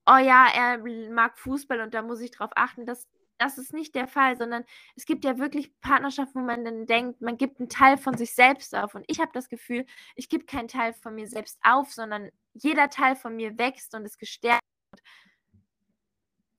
[0.07, 0.79] oh ja, er
[1.11, 2.85] mag Fußball und da muss ich drauf achten.
[2.85, 3.09] Das,
[3.41, 4.65] das ist nicht der Fall, sondern
[4.97, 8.35] es gibt ja wirklich Partnerschaften, wo man dann denkt, man gibt einen Teil von sich
[8.35, 8.95] selbst auf.
[8.95, 12.91] Und ich habe das Gefühl, ich gebe keinen Teil von mir selbst auf, sondern jeder
[12.91, 14.61] Teil von mir wächst und ist gestärkt.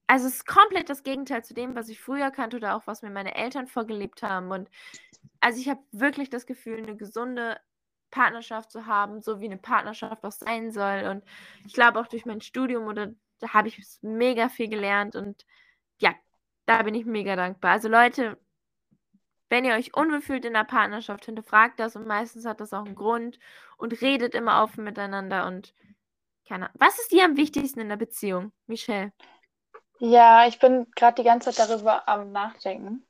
[0.07, 3.03] Also es ist komplett das Gegenteil zu dem, was ich früher kannte oder auch was
[3.03, 4.51] mir meine Eltern vorgelebt haben.
[4.51, 4.67] Und
[5.39, 7.59] also ich habe wirklich das Gefühl, eine gesunde
[8.09, 11.07] Partnerschaft zu haben, so wie eine Partnerschaft auch sein soll.
[11.11, 11.23] Und
[11.65, 15.45] ich glaube auch durch mein Studium oder da habe ich mega viel gelernt und
[15.99, 16.13] ja,
[16.65, 17.71] da bin ich mega dankbar.
[17.71, 18.37] Also Leute,
[19.49, 22.85] wenn ihr euch unwohl fühlt in der Partnerschaft, hinterfragt das und meistens hat das auch
[22.85, 23.39] einen Grund
[23.77, 25.73] und redet immer offen miteinander und
[26.47, 26.77] keine Ahnung.
[26.79, 29.11] Was ist dir am wichtigsten in der Beziehung, Michelle?
[29.99, 33.05] Ja, ich bin gerade die ganze Zeit darüber am Nachdenken,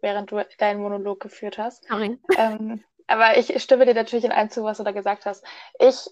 [0.00, 1.88] während du deinen Monolog geführt hast.
[1.88, 2.18] Sorry.
[2.38, 5.44] Ähm, aber ich stimme dir natürlich in allem zu, was du da gesagt hast.
[5.80, 6.08] Ich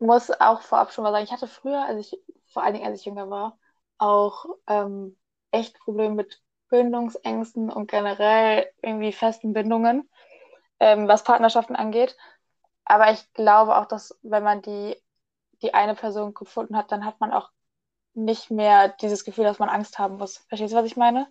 [0.00, 2.98] muss auch vorab schon mal sagen, ich hatte früher, als ich, vor allen Dingen als
[2.98, 3.58] ich jünger war,
[3.98, 5.16] auch ähm,
[5.50, 10.08] echt Probleme mit Bindungsängsten und generell irgendwie festen Bindungen,
[10.78, 12.16] ähm, was Partnerschaften angeht.
[12.84, 14.96] Aber ich glaube auch, dass wenn man die,
[15.62, 17.50] die eine Person gefunden hat, dann hat man auch
[18.14, 20.38] nicht mehr dieses Gefühl, dass man Angst haben muss.
[20.48, 21.28] Verstehst du, was ich meine?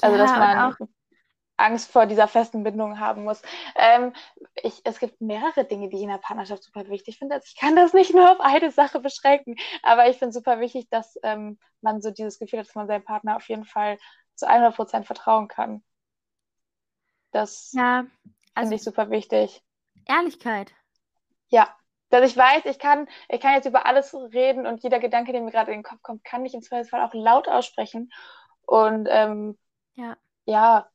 [0.00, 0.76] Also, ja, dass man
[1.60, 3.42] Angst vor dieser festen Bindung haben muss.
[3.76, 4.12] Ähm,
[4.62, 7.36] ich, es gibt mehrere Dinge, die ich in der Partnerschaft super wichtig finde.
[7.36, 10.88] Also ich kann das nicht nur auf eine Sache beschränken, aber ich finde super wichtig,
[10.90, 13.98] dass ähm, man so dieses Gefühl hat, dass man seinem Partner auf jeden Fall
[14.34, 15.82] zu 100 Prozent vertrauen kann.
[17.32, 18.06] Das ja,
[18.54, 19.62] also finde ich super wichtig.
[20.06, 20.72] Ehrlichkeit.
[21.48, 21.74] Ja,
[22.10, 25.42] dass ich weiß, ich kann, ich kann jetzt über alles reden und jeder Gedanke, der
[25.42, 28.10] mir gerade in den Kopf kommt, kann ich im Zweifelsfall auch laut aussprechen.
[28.66, 29.56] Und ähm,
[29.94, 30.16] ja.
[30.44, 30.90] ja,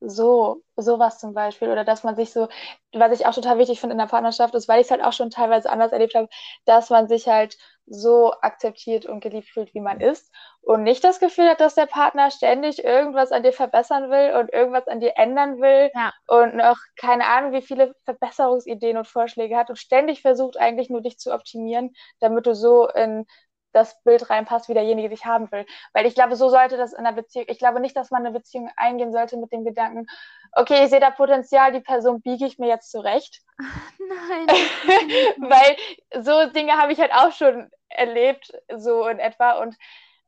[0.00, 1.70] so, sowas zum Beispiel.
[1.70, 2.48] Oder dass man sich so,
[2.92, 5.12] was ich auch total wichtig finde in der Partnerschaft ist, weil ich es halt auch
[5.12, 6.28] schon teilweise anders erlebt habe,
[6.64, 10.32] dass man sich halt so akzeptiert und geliebt fühlt, wie man ist.
[10.62, 14.52] Und nicht das Gefühl hat, dass der Partner ständig irgendwas an dir verbessern will und
[14.52, 16.12] irgendwas an dir ändern will ja.
[16.26, 21.00] und noch keine Ahnung, wie viele Verbesserungsideen und Vorschläge hat und ständig versucht, eigentlich nur
[21.00, 23.26] dich zu optimieren, damit du so in
[23.72, 25.66] das Bild reinpasst, wie derjenige dich haben will.
[25.92, 28.32] Weil ich glaube, so sollte das in einer Beziehung, ich glaube nicht, dass man eine
[28.32, 30.06] Beziehung eingehen sollte mit dem Gedanken,
[30.52, 33.42] okay, ich sehe da Potenzial, die Person biege ich mir jetzt zurecht.
[33.58, 34.46] Nein.
[35.38, 39.52] Weil so Dinge habe ich halt auch schon erlebt, so in etwa.
[39.60, 39.76] Und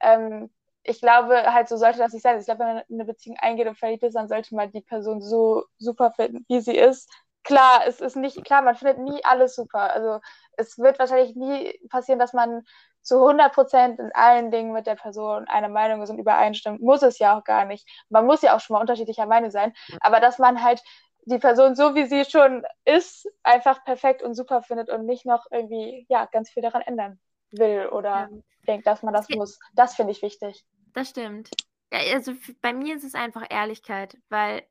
[0.01, 0.51] ähm,
[0.85, 2.39] ich glaube, halt so sollte das nicht sein.
[2.39, 5.21] Ich glaube, wenn man eine Beziehung eingeht und verliebt ist, dann sollte man die Person
[5.21, 7.11] so super finden, wie sie ist.
[7.45, 9.93] Klar, es ist nicht, klar, man findet nie alles super.
[9.93, 10.21] Also
[10.57, 12.65] es wird wahrscheinlich nie passieren, dass man
[13.03, 17.03] zu 100 Prozent in allen Dingen mit der Person einer Meinung ist und übereinstimmt, muss
[17.03, 17.87] es ja auch gar nicht.
[18.09, 20.83] Man muss ja auch schon mal unterschiedlicher Meinung sein, aber dass man halt
[21.25, 25.47] die Person so wie sie schon ist, einfach perfekt und super findet und nicht noch
[25.51, 28.29] irgendwie, ja, ganz viel daran ändern will oder ja.
[28.67, 29.59] denkt, dass man das muss.
[29.75, 30.65] Das finde ich wichtig.
[30.95, 31.51] Das stimmt.
[31.93, 34.63] Ja, also bei mir ist es einfach Ehrlichkeit, weil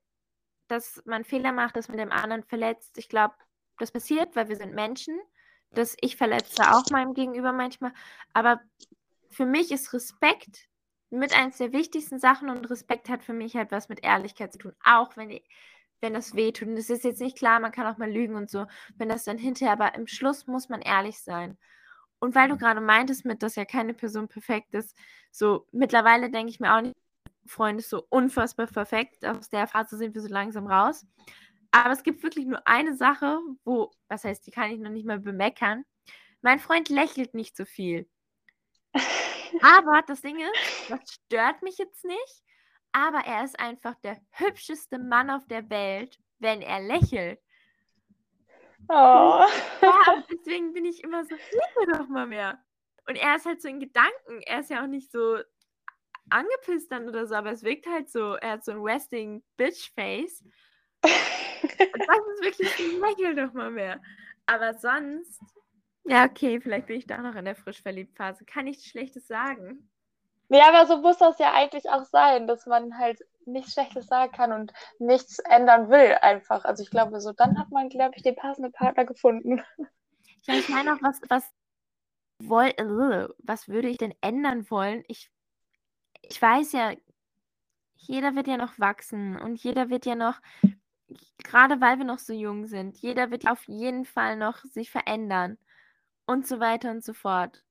[0.67, 2.97] dass man Fehler macht, dass man dem anderen verletzt.
[2.97, 3.35] Ich glaube,
[3.77, 5.19] das passiert, weil wir sind Menschen
[5.73, 7.93] dass ich verletze auch meinem Gegenüber manchmal.
[8.33, 8.61] Aber
[9.29, 10.67] für mich ist Respekt
[11.09, 14.59] mit eins der wichtigsten Sachen und Respekt hat für mich halt was mit Ehrlichkeit zu
[14.59, 14.73] tun.
[14.83, 15.39] Auch wenn,
[15.99, 16.69] wenn das wehtut.
[16.69, 18.65] Und es ist jetzt nicht klar, man kann auch mal lügen und so,
[18.97, 21.57] wenn das dann hinterher, aber im Schluss muss man ehrlich sein.
[22.19, 24.95] Und weil du gerade meintest mit, dass ja keine Person perfekt ist,
[25.31, 26.95] so mittlerweile denke ich mir auch nicht,
[27.47, 29.25] Freund ist so unfassbar perfekt.
[29.25, 31.05] Aus der Phase sind wir so langsam raus.
[31.71, 35.05] Aber es gibt wirklich nur eine Sache, wo, was heißt, die kann ich noch nicht
[35.05, 35.85] mal bemeckern.
[36.41, 38.09] Mein Freund lächelt nicht so viel.
[39.61, 42.43] Aber das Ding ist, das stört mich jetzt nicht.
[42.91, 47.39] Aber er ist einfach der hübscheste Mann auf der Welt, wenn er lächelt.
[48.89, 49.45] Oh.
[49.81, 52.61] Ja, deswegen bin ich immer so, liebe doch mal mehr.
[53.07, 54.41] Und er ist halt so in Gedanken.
[54.45, 55.37] Er ist ja auch nicht so
[56.29, 59.91] angepisst dann oder so, aber es wirkt halt so, er hat so ein Resting Bitch
[59.93, 60.43] Face.
[61.03, 64.01] Und das ist wirklich, lächel doch mal mehr.
[64.45, 65.41] Aber sonst,
[66.05, 68.45] ja, okay, vielleicht bin ich da noch in der frisch verliebt Phase.
[68.45, 69.89] Kann nichts Schlechtes sagen.
[70.49, 74.31] Ja, aber so muss das ja eigentlich auch sein, dass man halt nichts Schlechtes sagen
[74.31, 76.65] kann und nichts ändern will einfach.
[76.65, 79.61] Also ich glaube, so dann hat man, glaube ich, den passenden Partner gefunden.
[80.43, 81.49] Ja, ich meine auch, was, was,
[82.39, 85.03] woll, äh, was würde ich denn ändern wollen?
[85.07, 85.31] Ich,
[86.21, 86.93] ich weiß ja,
[87.95, 90.41] jeder wird ja noch wachsen und jeder wird ja noch
[91.43, 95.57] gerade weil wir noch so jung sind, jeder wird auf jeden Fall noch sich verändern
[96.25, 97.63] und so weiter und so fort.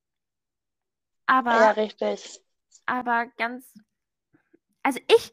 [1.27, 2.41] Aber, ja, richtig.
[2.87, 3.73] Aber ganz,
[4.83, 5.33] also ich,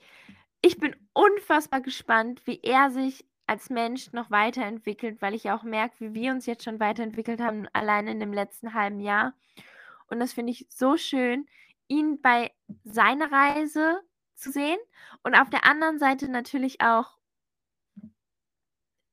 [0.62, 5.96] ich bin unfassbar gespannt, wie er sich als Mensch noch weiterentwickelt, weil ich auch merke,
[6.00, 9.34] wie wir uns jetzt schon weiterentwickelt haben, allein in dem letzten halben Jahr.
[10.10, 11.48] Und das finde ich so schön,
[11.88, 12.52] ihn bei
[12.84, 14.02] seiner Reise
[14.36, 14.78] zu sehen
[15.24, 17.17] und auf der anderen Seite natürlich auch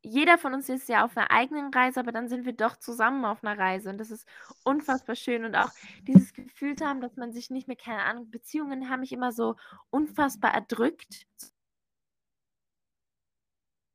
[0.04, 3.24] jeder von uns ist ja auf einer eigenen Reise, aber dann sind wir doch zusammen
[3.24, 4.28] auf einer Reise und das ist
[4.62, 5.70] unfassbar schön und auch
[6.02, 9.32] dieses Gefühl zu haben, dass man sich nicht mehr, keine Ahnung, Beziehungen haben mich immer
[9.32, 9.56] so
[9.90, 11.26] unfassbar erdrückt.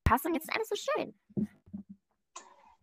[0.04, 1.13] Passen, jetzt ist alles so schön.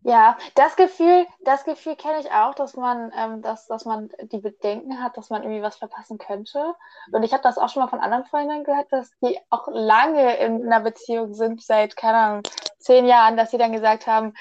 [0.07, 4.37] Ja, das Gefühl, das Gefühl kenne ich auch, dass man, ähm, dass, dass man die
[4.37, 6.75] Bedenken hat, dass man irgendwie was verpassen könnte.
[7.11, 10.37] Und ich habe das auch schon mal von anderen Freundinnen gehört, dass die auch lange
[10.37, 12.43] in einer Beziehung sind, seit, keine Ahnung,
[12.79, 14.33] zehn Jahren, dass sie dann gesagt haben,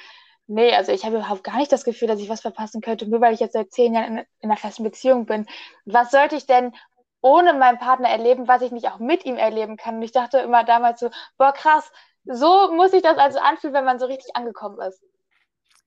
[0.46, 3.20] nee, also ich habe überhaupt gar nicht das Gefühl, dass ich was verpassen könnte, nur
[3.20, 5.46] weil ich jetzt seit zehn Jahren in, in einer festen Beziehung bin.
[5.84, 6.76] Was sollte ich denn
[7.22, 9.96] ohne meinen Partner erleben, was ich nicht auch mit ihm erleben kann?
[9.96, 11.90] Und ich dachte immer damals so, boah, krass,
[12.24, 15.02] so muss sich das also anfühlen, wenn man so richtig angekommen ist.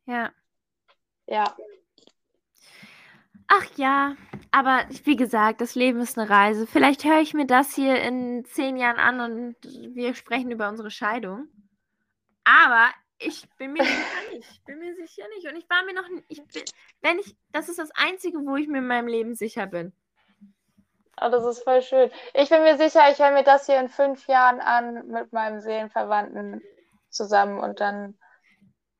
[0.09, 0.31] Ja.
[1.27, 1.55] Ja.
[3.47, 4.15] Ach ja,
[4.49, 6.65] aber wie gesagt, das Leben ist eine Reise.
[6.65, 9.55] Vielleicht höre ich mir das hier in zehn Jahren an und
[9.95, 11.47] wir sprechen über unsere Scheidung.
[12.43, 13.93] Aber ich bin mir sicher
[14.33, 14.49] nicht.
[14.51, 15.47] Ich bin mir sicher nicht.
[15.47, 16.63] Und ich war mir noch ich bin,
[17.01, 19.93] wenn ich, das ist das Einzige, wo ich mir in meinem Leben sicher bin.
[21.21, 22.09] Oh, das ist voll schön.
[22.33, 25.59] Ich bin mir sicher, ich höre mir das hier in fünf Jahren an mit meinem
[25.59, 26.63] Seelenverwandten
[27.09, 28.17] zusammen und dann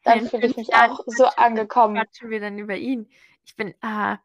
[0.10, 1.96] dann fühle ich mich auch so angekommen.
[1.96, 3.10] Quatschen wir dann über ihn.
[3.46, 4.18] Ich bin, ah,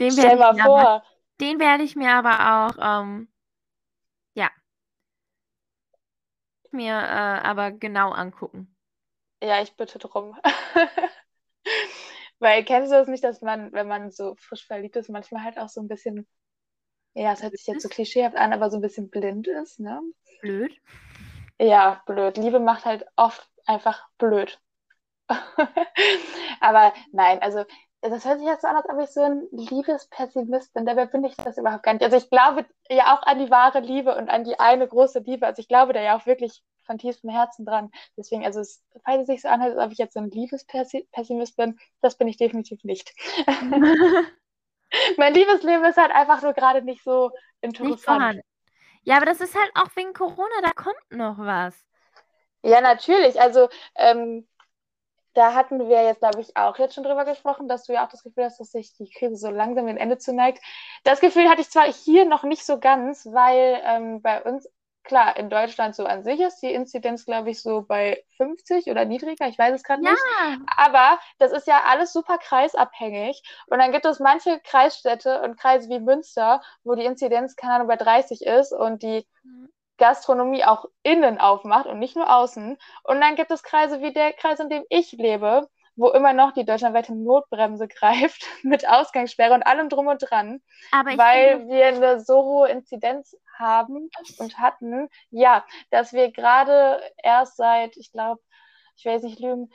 [0.00, 0.80] den Stell mal vor.
[0.80, 1.04] Aber,
[1.40, 3.28] den werde ich mir aber auch, ähm,
[4.34, 4.50] ja,
[6.70, 8.74] mir äh, aber genau angucken.
[9.42, 10.36] Ja, ich bitte drum.
[12.38, 15.58] Weil kennst du das nicht, dass man, wenn man so frisch verliebt ist, manchmal halt
[15.58, 16.26] auch so ein bisschen,
[17.14, 20.00] ja, es hört sich jetzt so klischeehaft an, aber so ein bisschen blind ist, ne?
[20.40, 20.72] Blöd.
[21.58, 22.36] Ja, blöd.
[22.36, 24.60] Liebe macht halt oft einfach blöd.
[26.60, 27.64] Aber nein, also
[28.00, 30.84] das hört sich jetzt so an, als ob ich so ein Liebespessimist bin.
[30.84, 32.02] Dabei bin ich das überhaupt gar nicht.
[32.02, 35.46] Also ich glaube ja auch an die wahre Liebe und an die eine große Liebe.
[35.46, 37.90] Also ich glaube da ja auch wirklich von tiefstem Herzen dran.
[38.16, 41.56] Deswegen, also es, falls es sich so anhört, als ob ich jetzt so ein Liebespessimist
[41.56, 43.14] bin, das bin ich definitiv nicht.
[45.16, 47.30] mein Liebesleben ist halt einfach nur gerade nicht so
[47.62, 48.36] interessant.
[48.36, 48.44] Nicht
[49.04, 51.74] ja, aber das ist halt auch wegen Corona, da kommt noch was.
[52.62, 53.38] Ja, natürlich.
[53.38, 54.48] Also ähm,
[55.34, 58.08] da hatten wir jetzt, glaube ich, auch jetzt schon drüber gesprochen, dass du ja auch
[58.08, 60.62] das Gefühl hast, dass sich die Krise so langsam dem Ende zuneigt.
[61.02, 64.68] Das Gefühl hatte ich zwar hier noch nicht so ganz, weil ähm, bei uns,
[65.02, 69.04] klar, in Deutschland so an sich ist die Inzidenz, glaube ich, so bei 50 oder
[69.04, 70.12] niedriger, ich weiß es gerade ja.
[70.12, 70.22] nicht.
[70.76, 73.42] Aber das ist ja alles super kreisabhängig.
[73.66, 77.88] Und dann gibt es manche Kreisstädte und Kreise wie Münster, wo die Inzidenz, keine Ahnung,
[77.88, 79.73] bei 30 ist und die mhm.
[79.98, 82.76] Gastronomie auch innen aufmacht und nicht nur außen.
[83.04, 86.52] Und dann gibt es Kreise wie der Kreis, in dem ich lebe, wo immer noch
[86.52, 91.74] die deutschlandweite Notbremse greift mit Ausgangssperre und allem drum und dran, weil finde...
[91.74, 98.10] wir eine so hohe Inzidenz haben und hatten, ja, dass wir gerade erst seit, ich
[98.10, 98.40] glaube,
[98.96, 99.70] ich will jetzt nicht lügen,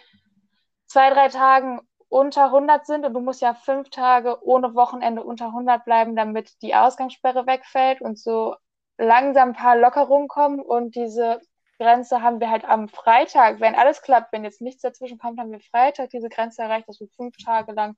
[0.88, 5.48] zwei, drei Tagen unter 100 sind und du musst ja fünf Tage ohne Wochenende unter
[5.48, 8.56] 100 bleiben, damit die Ausgangssperre wegfällt und so
[9.00, 11.40] langsam ein paar Lockerungen kommen und diese
[11.80, 15.52] Grenze haben wir halt am Freitag, wenn alles klappt, wenn jetzt nichts dazwischen kommt, haben
[15.52, 17.96] wir Freitag diese Grenze erreicht, dass wir fünf Tage lang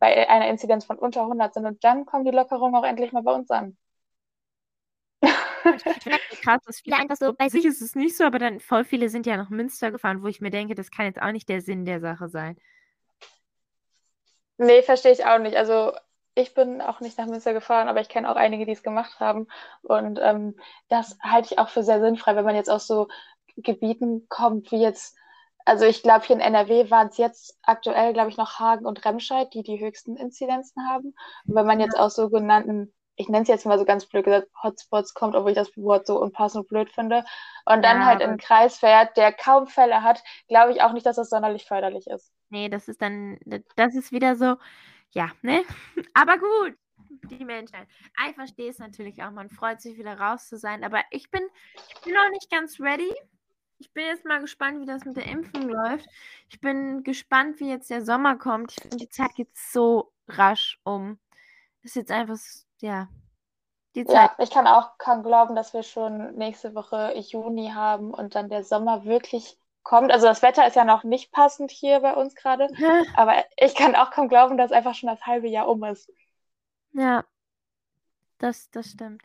[0.00, 3.22] bei einer Inzidenz von unter 100 sind und dann kommen die Lockerungen auch endlich mal
[3.22, 3.76] bei uns an.
[5.22, 9.08] Krass, dass viele einfach so, bei sich ist es nicht so, aber dann voll viele
[9.08, 11.60] sind ja nach Münster gefahren, wo ich mir denke, das kann jetzt auch nicht der
[11.60, 12.56] Sinn der Sache sein.
[14.58, 15.56] Nee, verstehe ich auch nicht.
[15.56, 15.92] Also
[16.34, 19.20] ich bin auch nicht nach Münster gefahren, aber ich kenne auch einige, die es gemacht
[19.20, 19.46] haben.
[19.82, 20.56] Und ähm,
[20.88, 23.08] das halte ich auch für sehr sinnfrei, wenn man jetzt aus so
[23.56, 25.16] Gebieten kommt, wie jetzt,
[25.64, 29.04] also ich glaube, hier in NRW waren es jetzt aktuell, glaube ich, noch Hagen und
[29.04, 31.14] Remscheid, die die höchsten Inzidenzen haben.
[31.46, 34.48] Und wenn man jetzt aus sogenannten, ich nenne es jetzt mal so ganz blöd gesagt,
[34.62, 37.24] Hotspots kommt, obwohl ich das Wort so unpassend blöd finde,
[37.66, 40.92] und dann ja, halt in einen Kreis fährt, der kaum Fälle hat, glaube ich auch
[40.92, 42.32] nicht, dass das sonderlich förderlich ist.
[42.48, 43.38] Nee, das ist dann,
[43.76, 44.56] das ist wieder so,
[45.12, 45.64] ja, ne?
[46.14, 46.76] Aber gut,
[47.30, 47.86] die Menschheit.
[48.28, 49.30] Ich verstehe es natürlich auch.
[49.30, 50.84] Man freut sich wieder raus zu sein.
[50.84, 51.42] Aber ich bin,
[51.88, 53.12] ich bin noch nicht ganz ready.
[53.78, 56.08] Ich bin jetzt mal gespannt, wie das mit der Impfung läuft.
[56.48, 58.72] Ich bin gespannt, wie jetzt der Sommer kommt.
[58.72, 61.18] Ich finde, die Zeit geht so rasch um.
[61.82, 62.38] Das ist jetzt einfach,
[62.80, 63.08] ja,
[63.94, 64.14] die Zeit.
[64.14, 68.48] Ja, ich kann auch kaum glauben, dass wir schon nächste Woche Juni haben und dann
[68.48, 70.12] der Sommer wirklich kommt.
[70.12, 72.68] Also das Wetter ist ja noch nicht passend hier bei uns gerade,
[73.16, 76.10] aber ich kann auch kaum glauben, dass einfach schon das halbe Jahr um ist.
[76.92, 77.24] Ja,
[78.38, 79.22] das, das stimmt.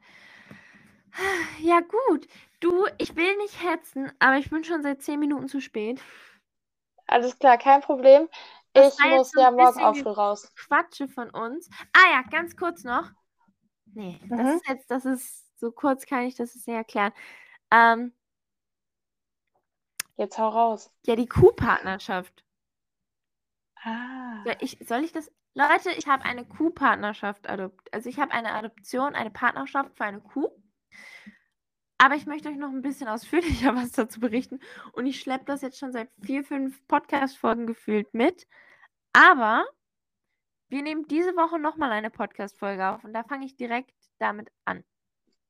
[1.60, 2.28] Ja, gut.
[2.60, 6.02] Du, ich will nicht hetzen, aber ich bin schon seit zehn Minuten zu spät.
[7.08, 8.28] Alles klar, kein Problem.
[8.74, 10.52] Das ich muss ja morgen auch früh raus.
[10.56, 11.70] Quatsche von uns.
[11.94, 13.10] Ah ja, ganz kurz noch.
[13.94, 14.48] Nee, das mhm.
[14.48, 17.14] ist jetzt, das ist so kurz kann ich das nicht erklären.
[17.72, 18.14] Ähm,
[20.18, 20.92] Jetzt hau raus.
[21.06, 22.44] Ja, die Kuhpartnerschaft.
[23.84, 24.44] Ah.
[24.44, 25.32] Soll ich, soll ich das?
[25.54, 27.94] Leute, ich habe eine Kuhpartnerschaft adoptiert.
[27.94, 30.50] Also ich habe eine Adoption, eine Partnerschaft für eine Kuh.
[32.00, 34.60] Aber ich möchte euch noch ein bisschen ausführlicher was dazu berichten.
[34.94, 38.48] Und ich schleppe das jetzt schon seit vier, fünf Podcast-Folgen gefühlt mit.
[39.14, 39.66] Aber
[40.70, 44.84] wir nehmen diese Woche nochmal eine Podcast-Folge auf und da fange ich direkt damit an.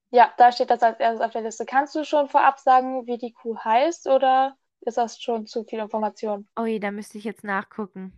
[0.09, 1.65] Ja, da steht das als erstes auf der Liste.
[1.65, 5.79] Kannst du schon vorab sagen, wie die Kuh heißt oder ist das schon zu viel
[5.79, 6.47] Information?
[6.57, 8.13] Ui, da müsste ich jetzt nachgucken.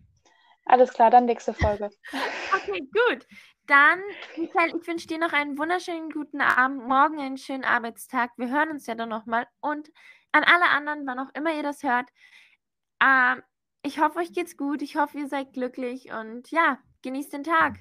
[0.66, 1.90] Alles klar, dann nächste Folge.
[2.56, 3.28] okay, gut.
[3.66, 4.00] Dann,
[4.38, 8.32] Michael, ich wünsche dir noch einen wunderschönen guten Abend, morgen einen schönen Arbeitstag.
[8.38, 9.48] Wir hören uns ja dann nochmal.
[9.62, 9.90] Und
[10.32, 12.10] an alle anderen, wann auch immer ihr das hört,
[13.00, 13.36] äh,
[13.82, 14.82] ich hoffe, euch geht's gut.
[14.82, 17.80] Ich hoffe, ihr seid glücklich und ja, genießt den Tag.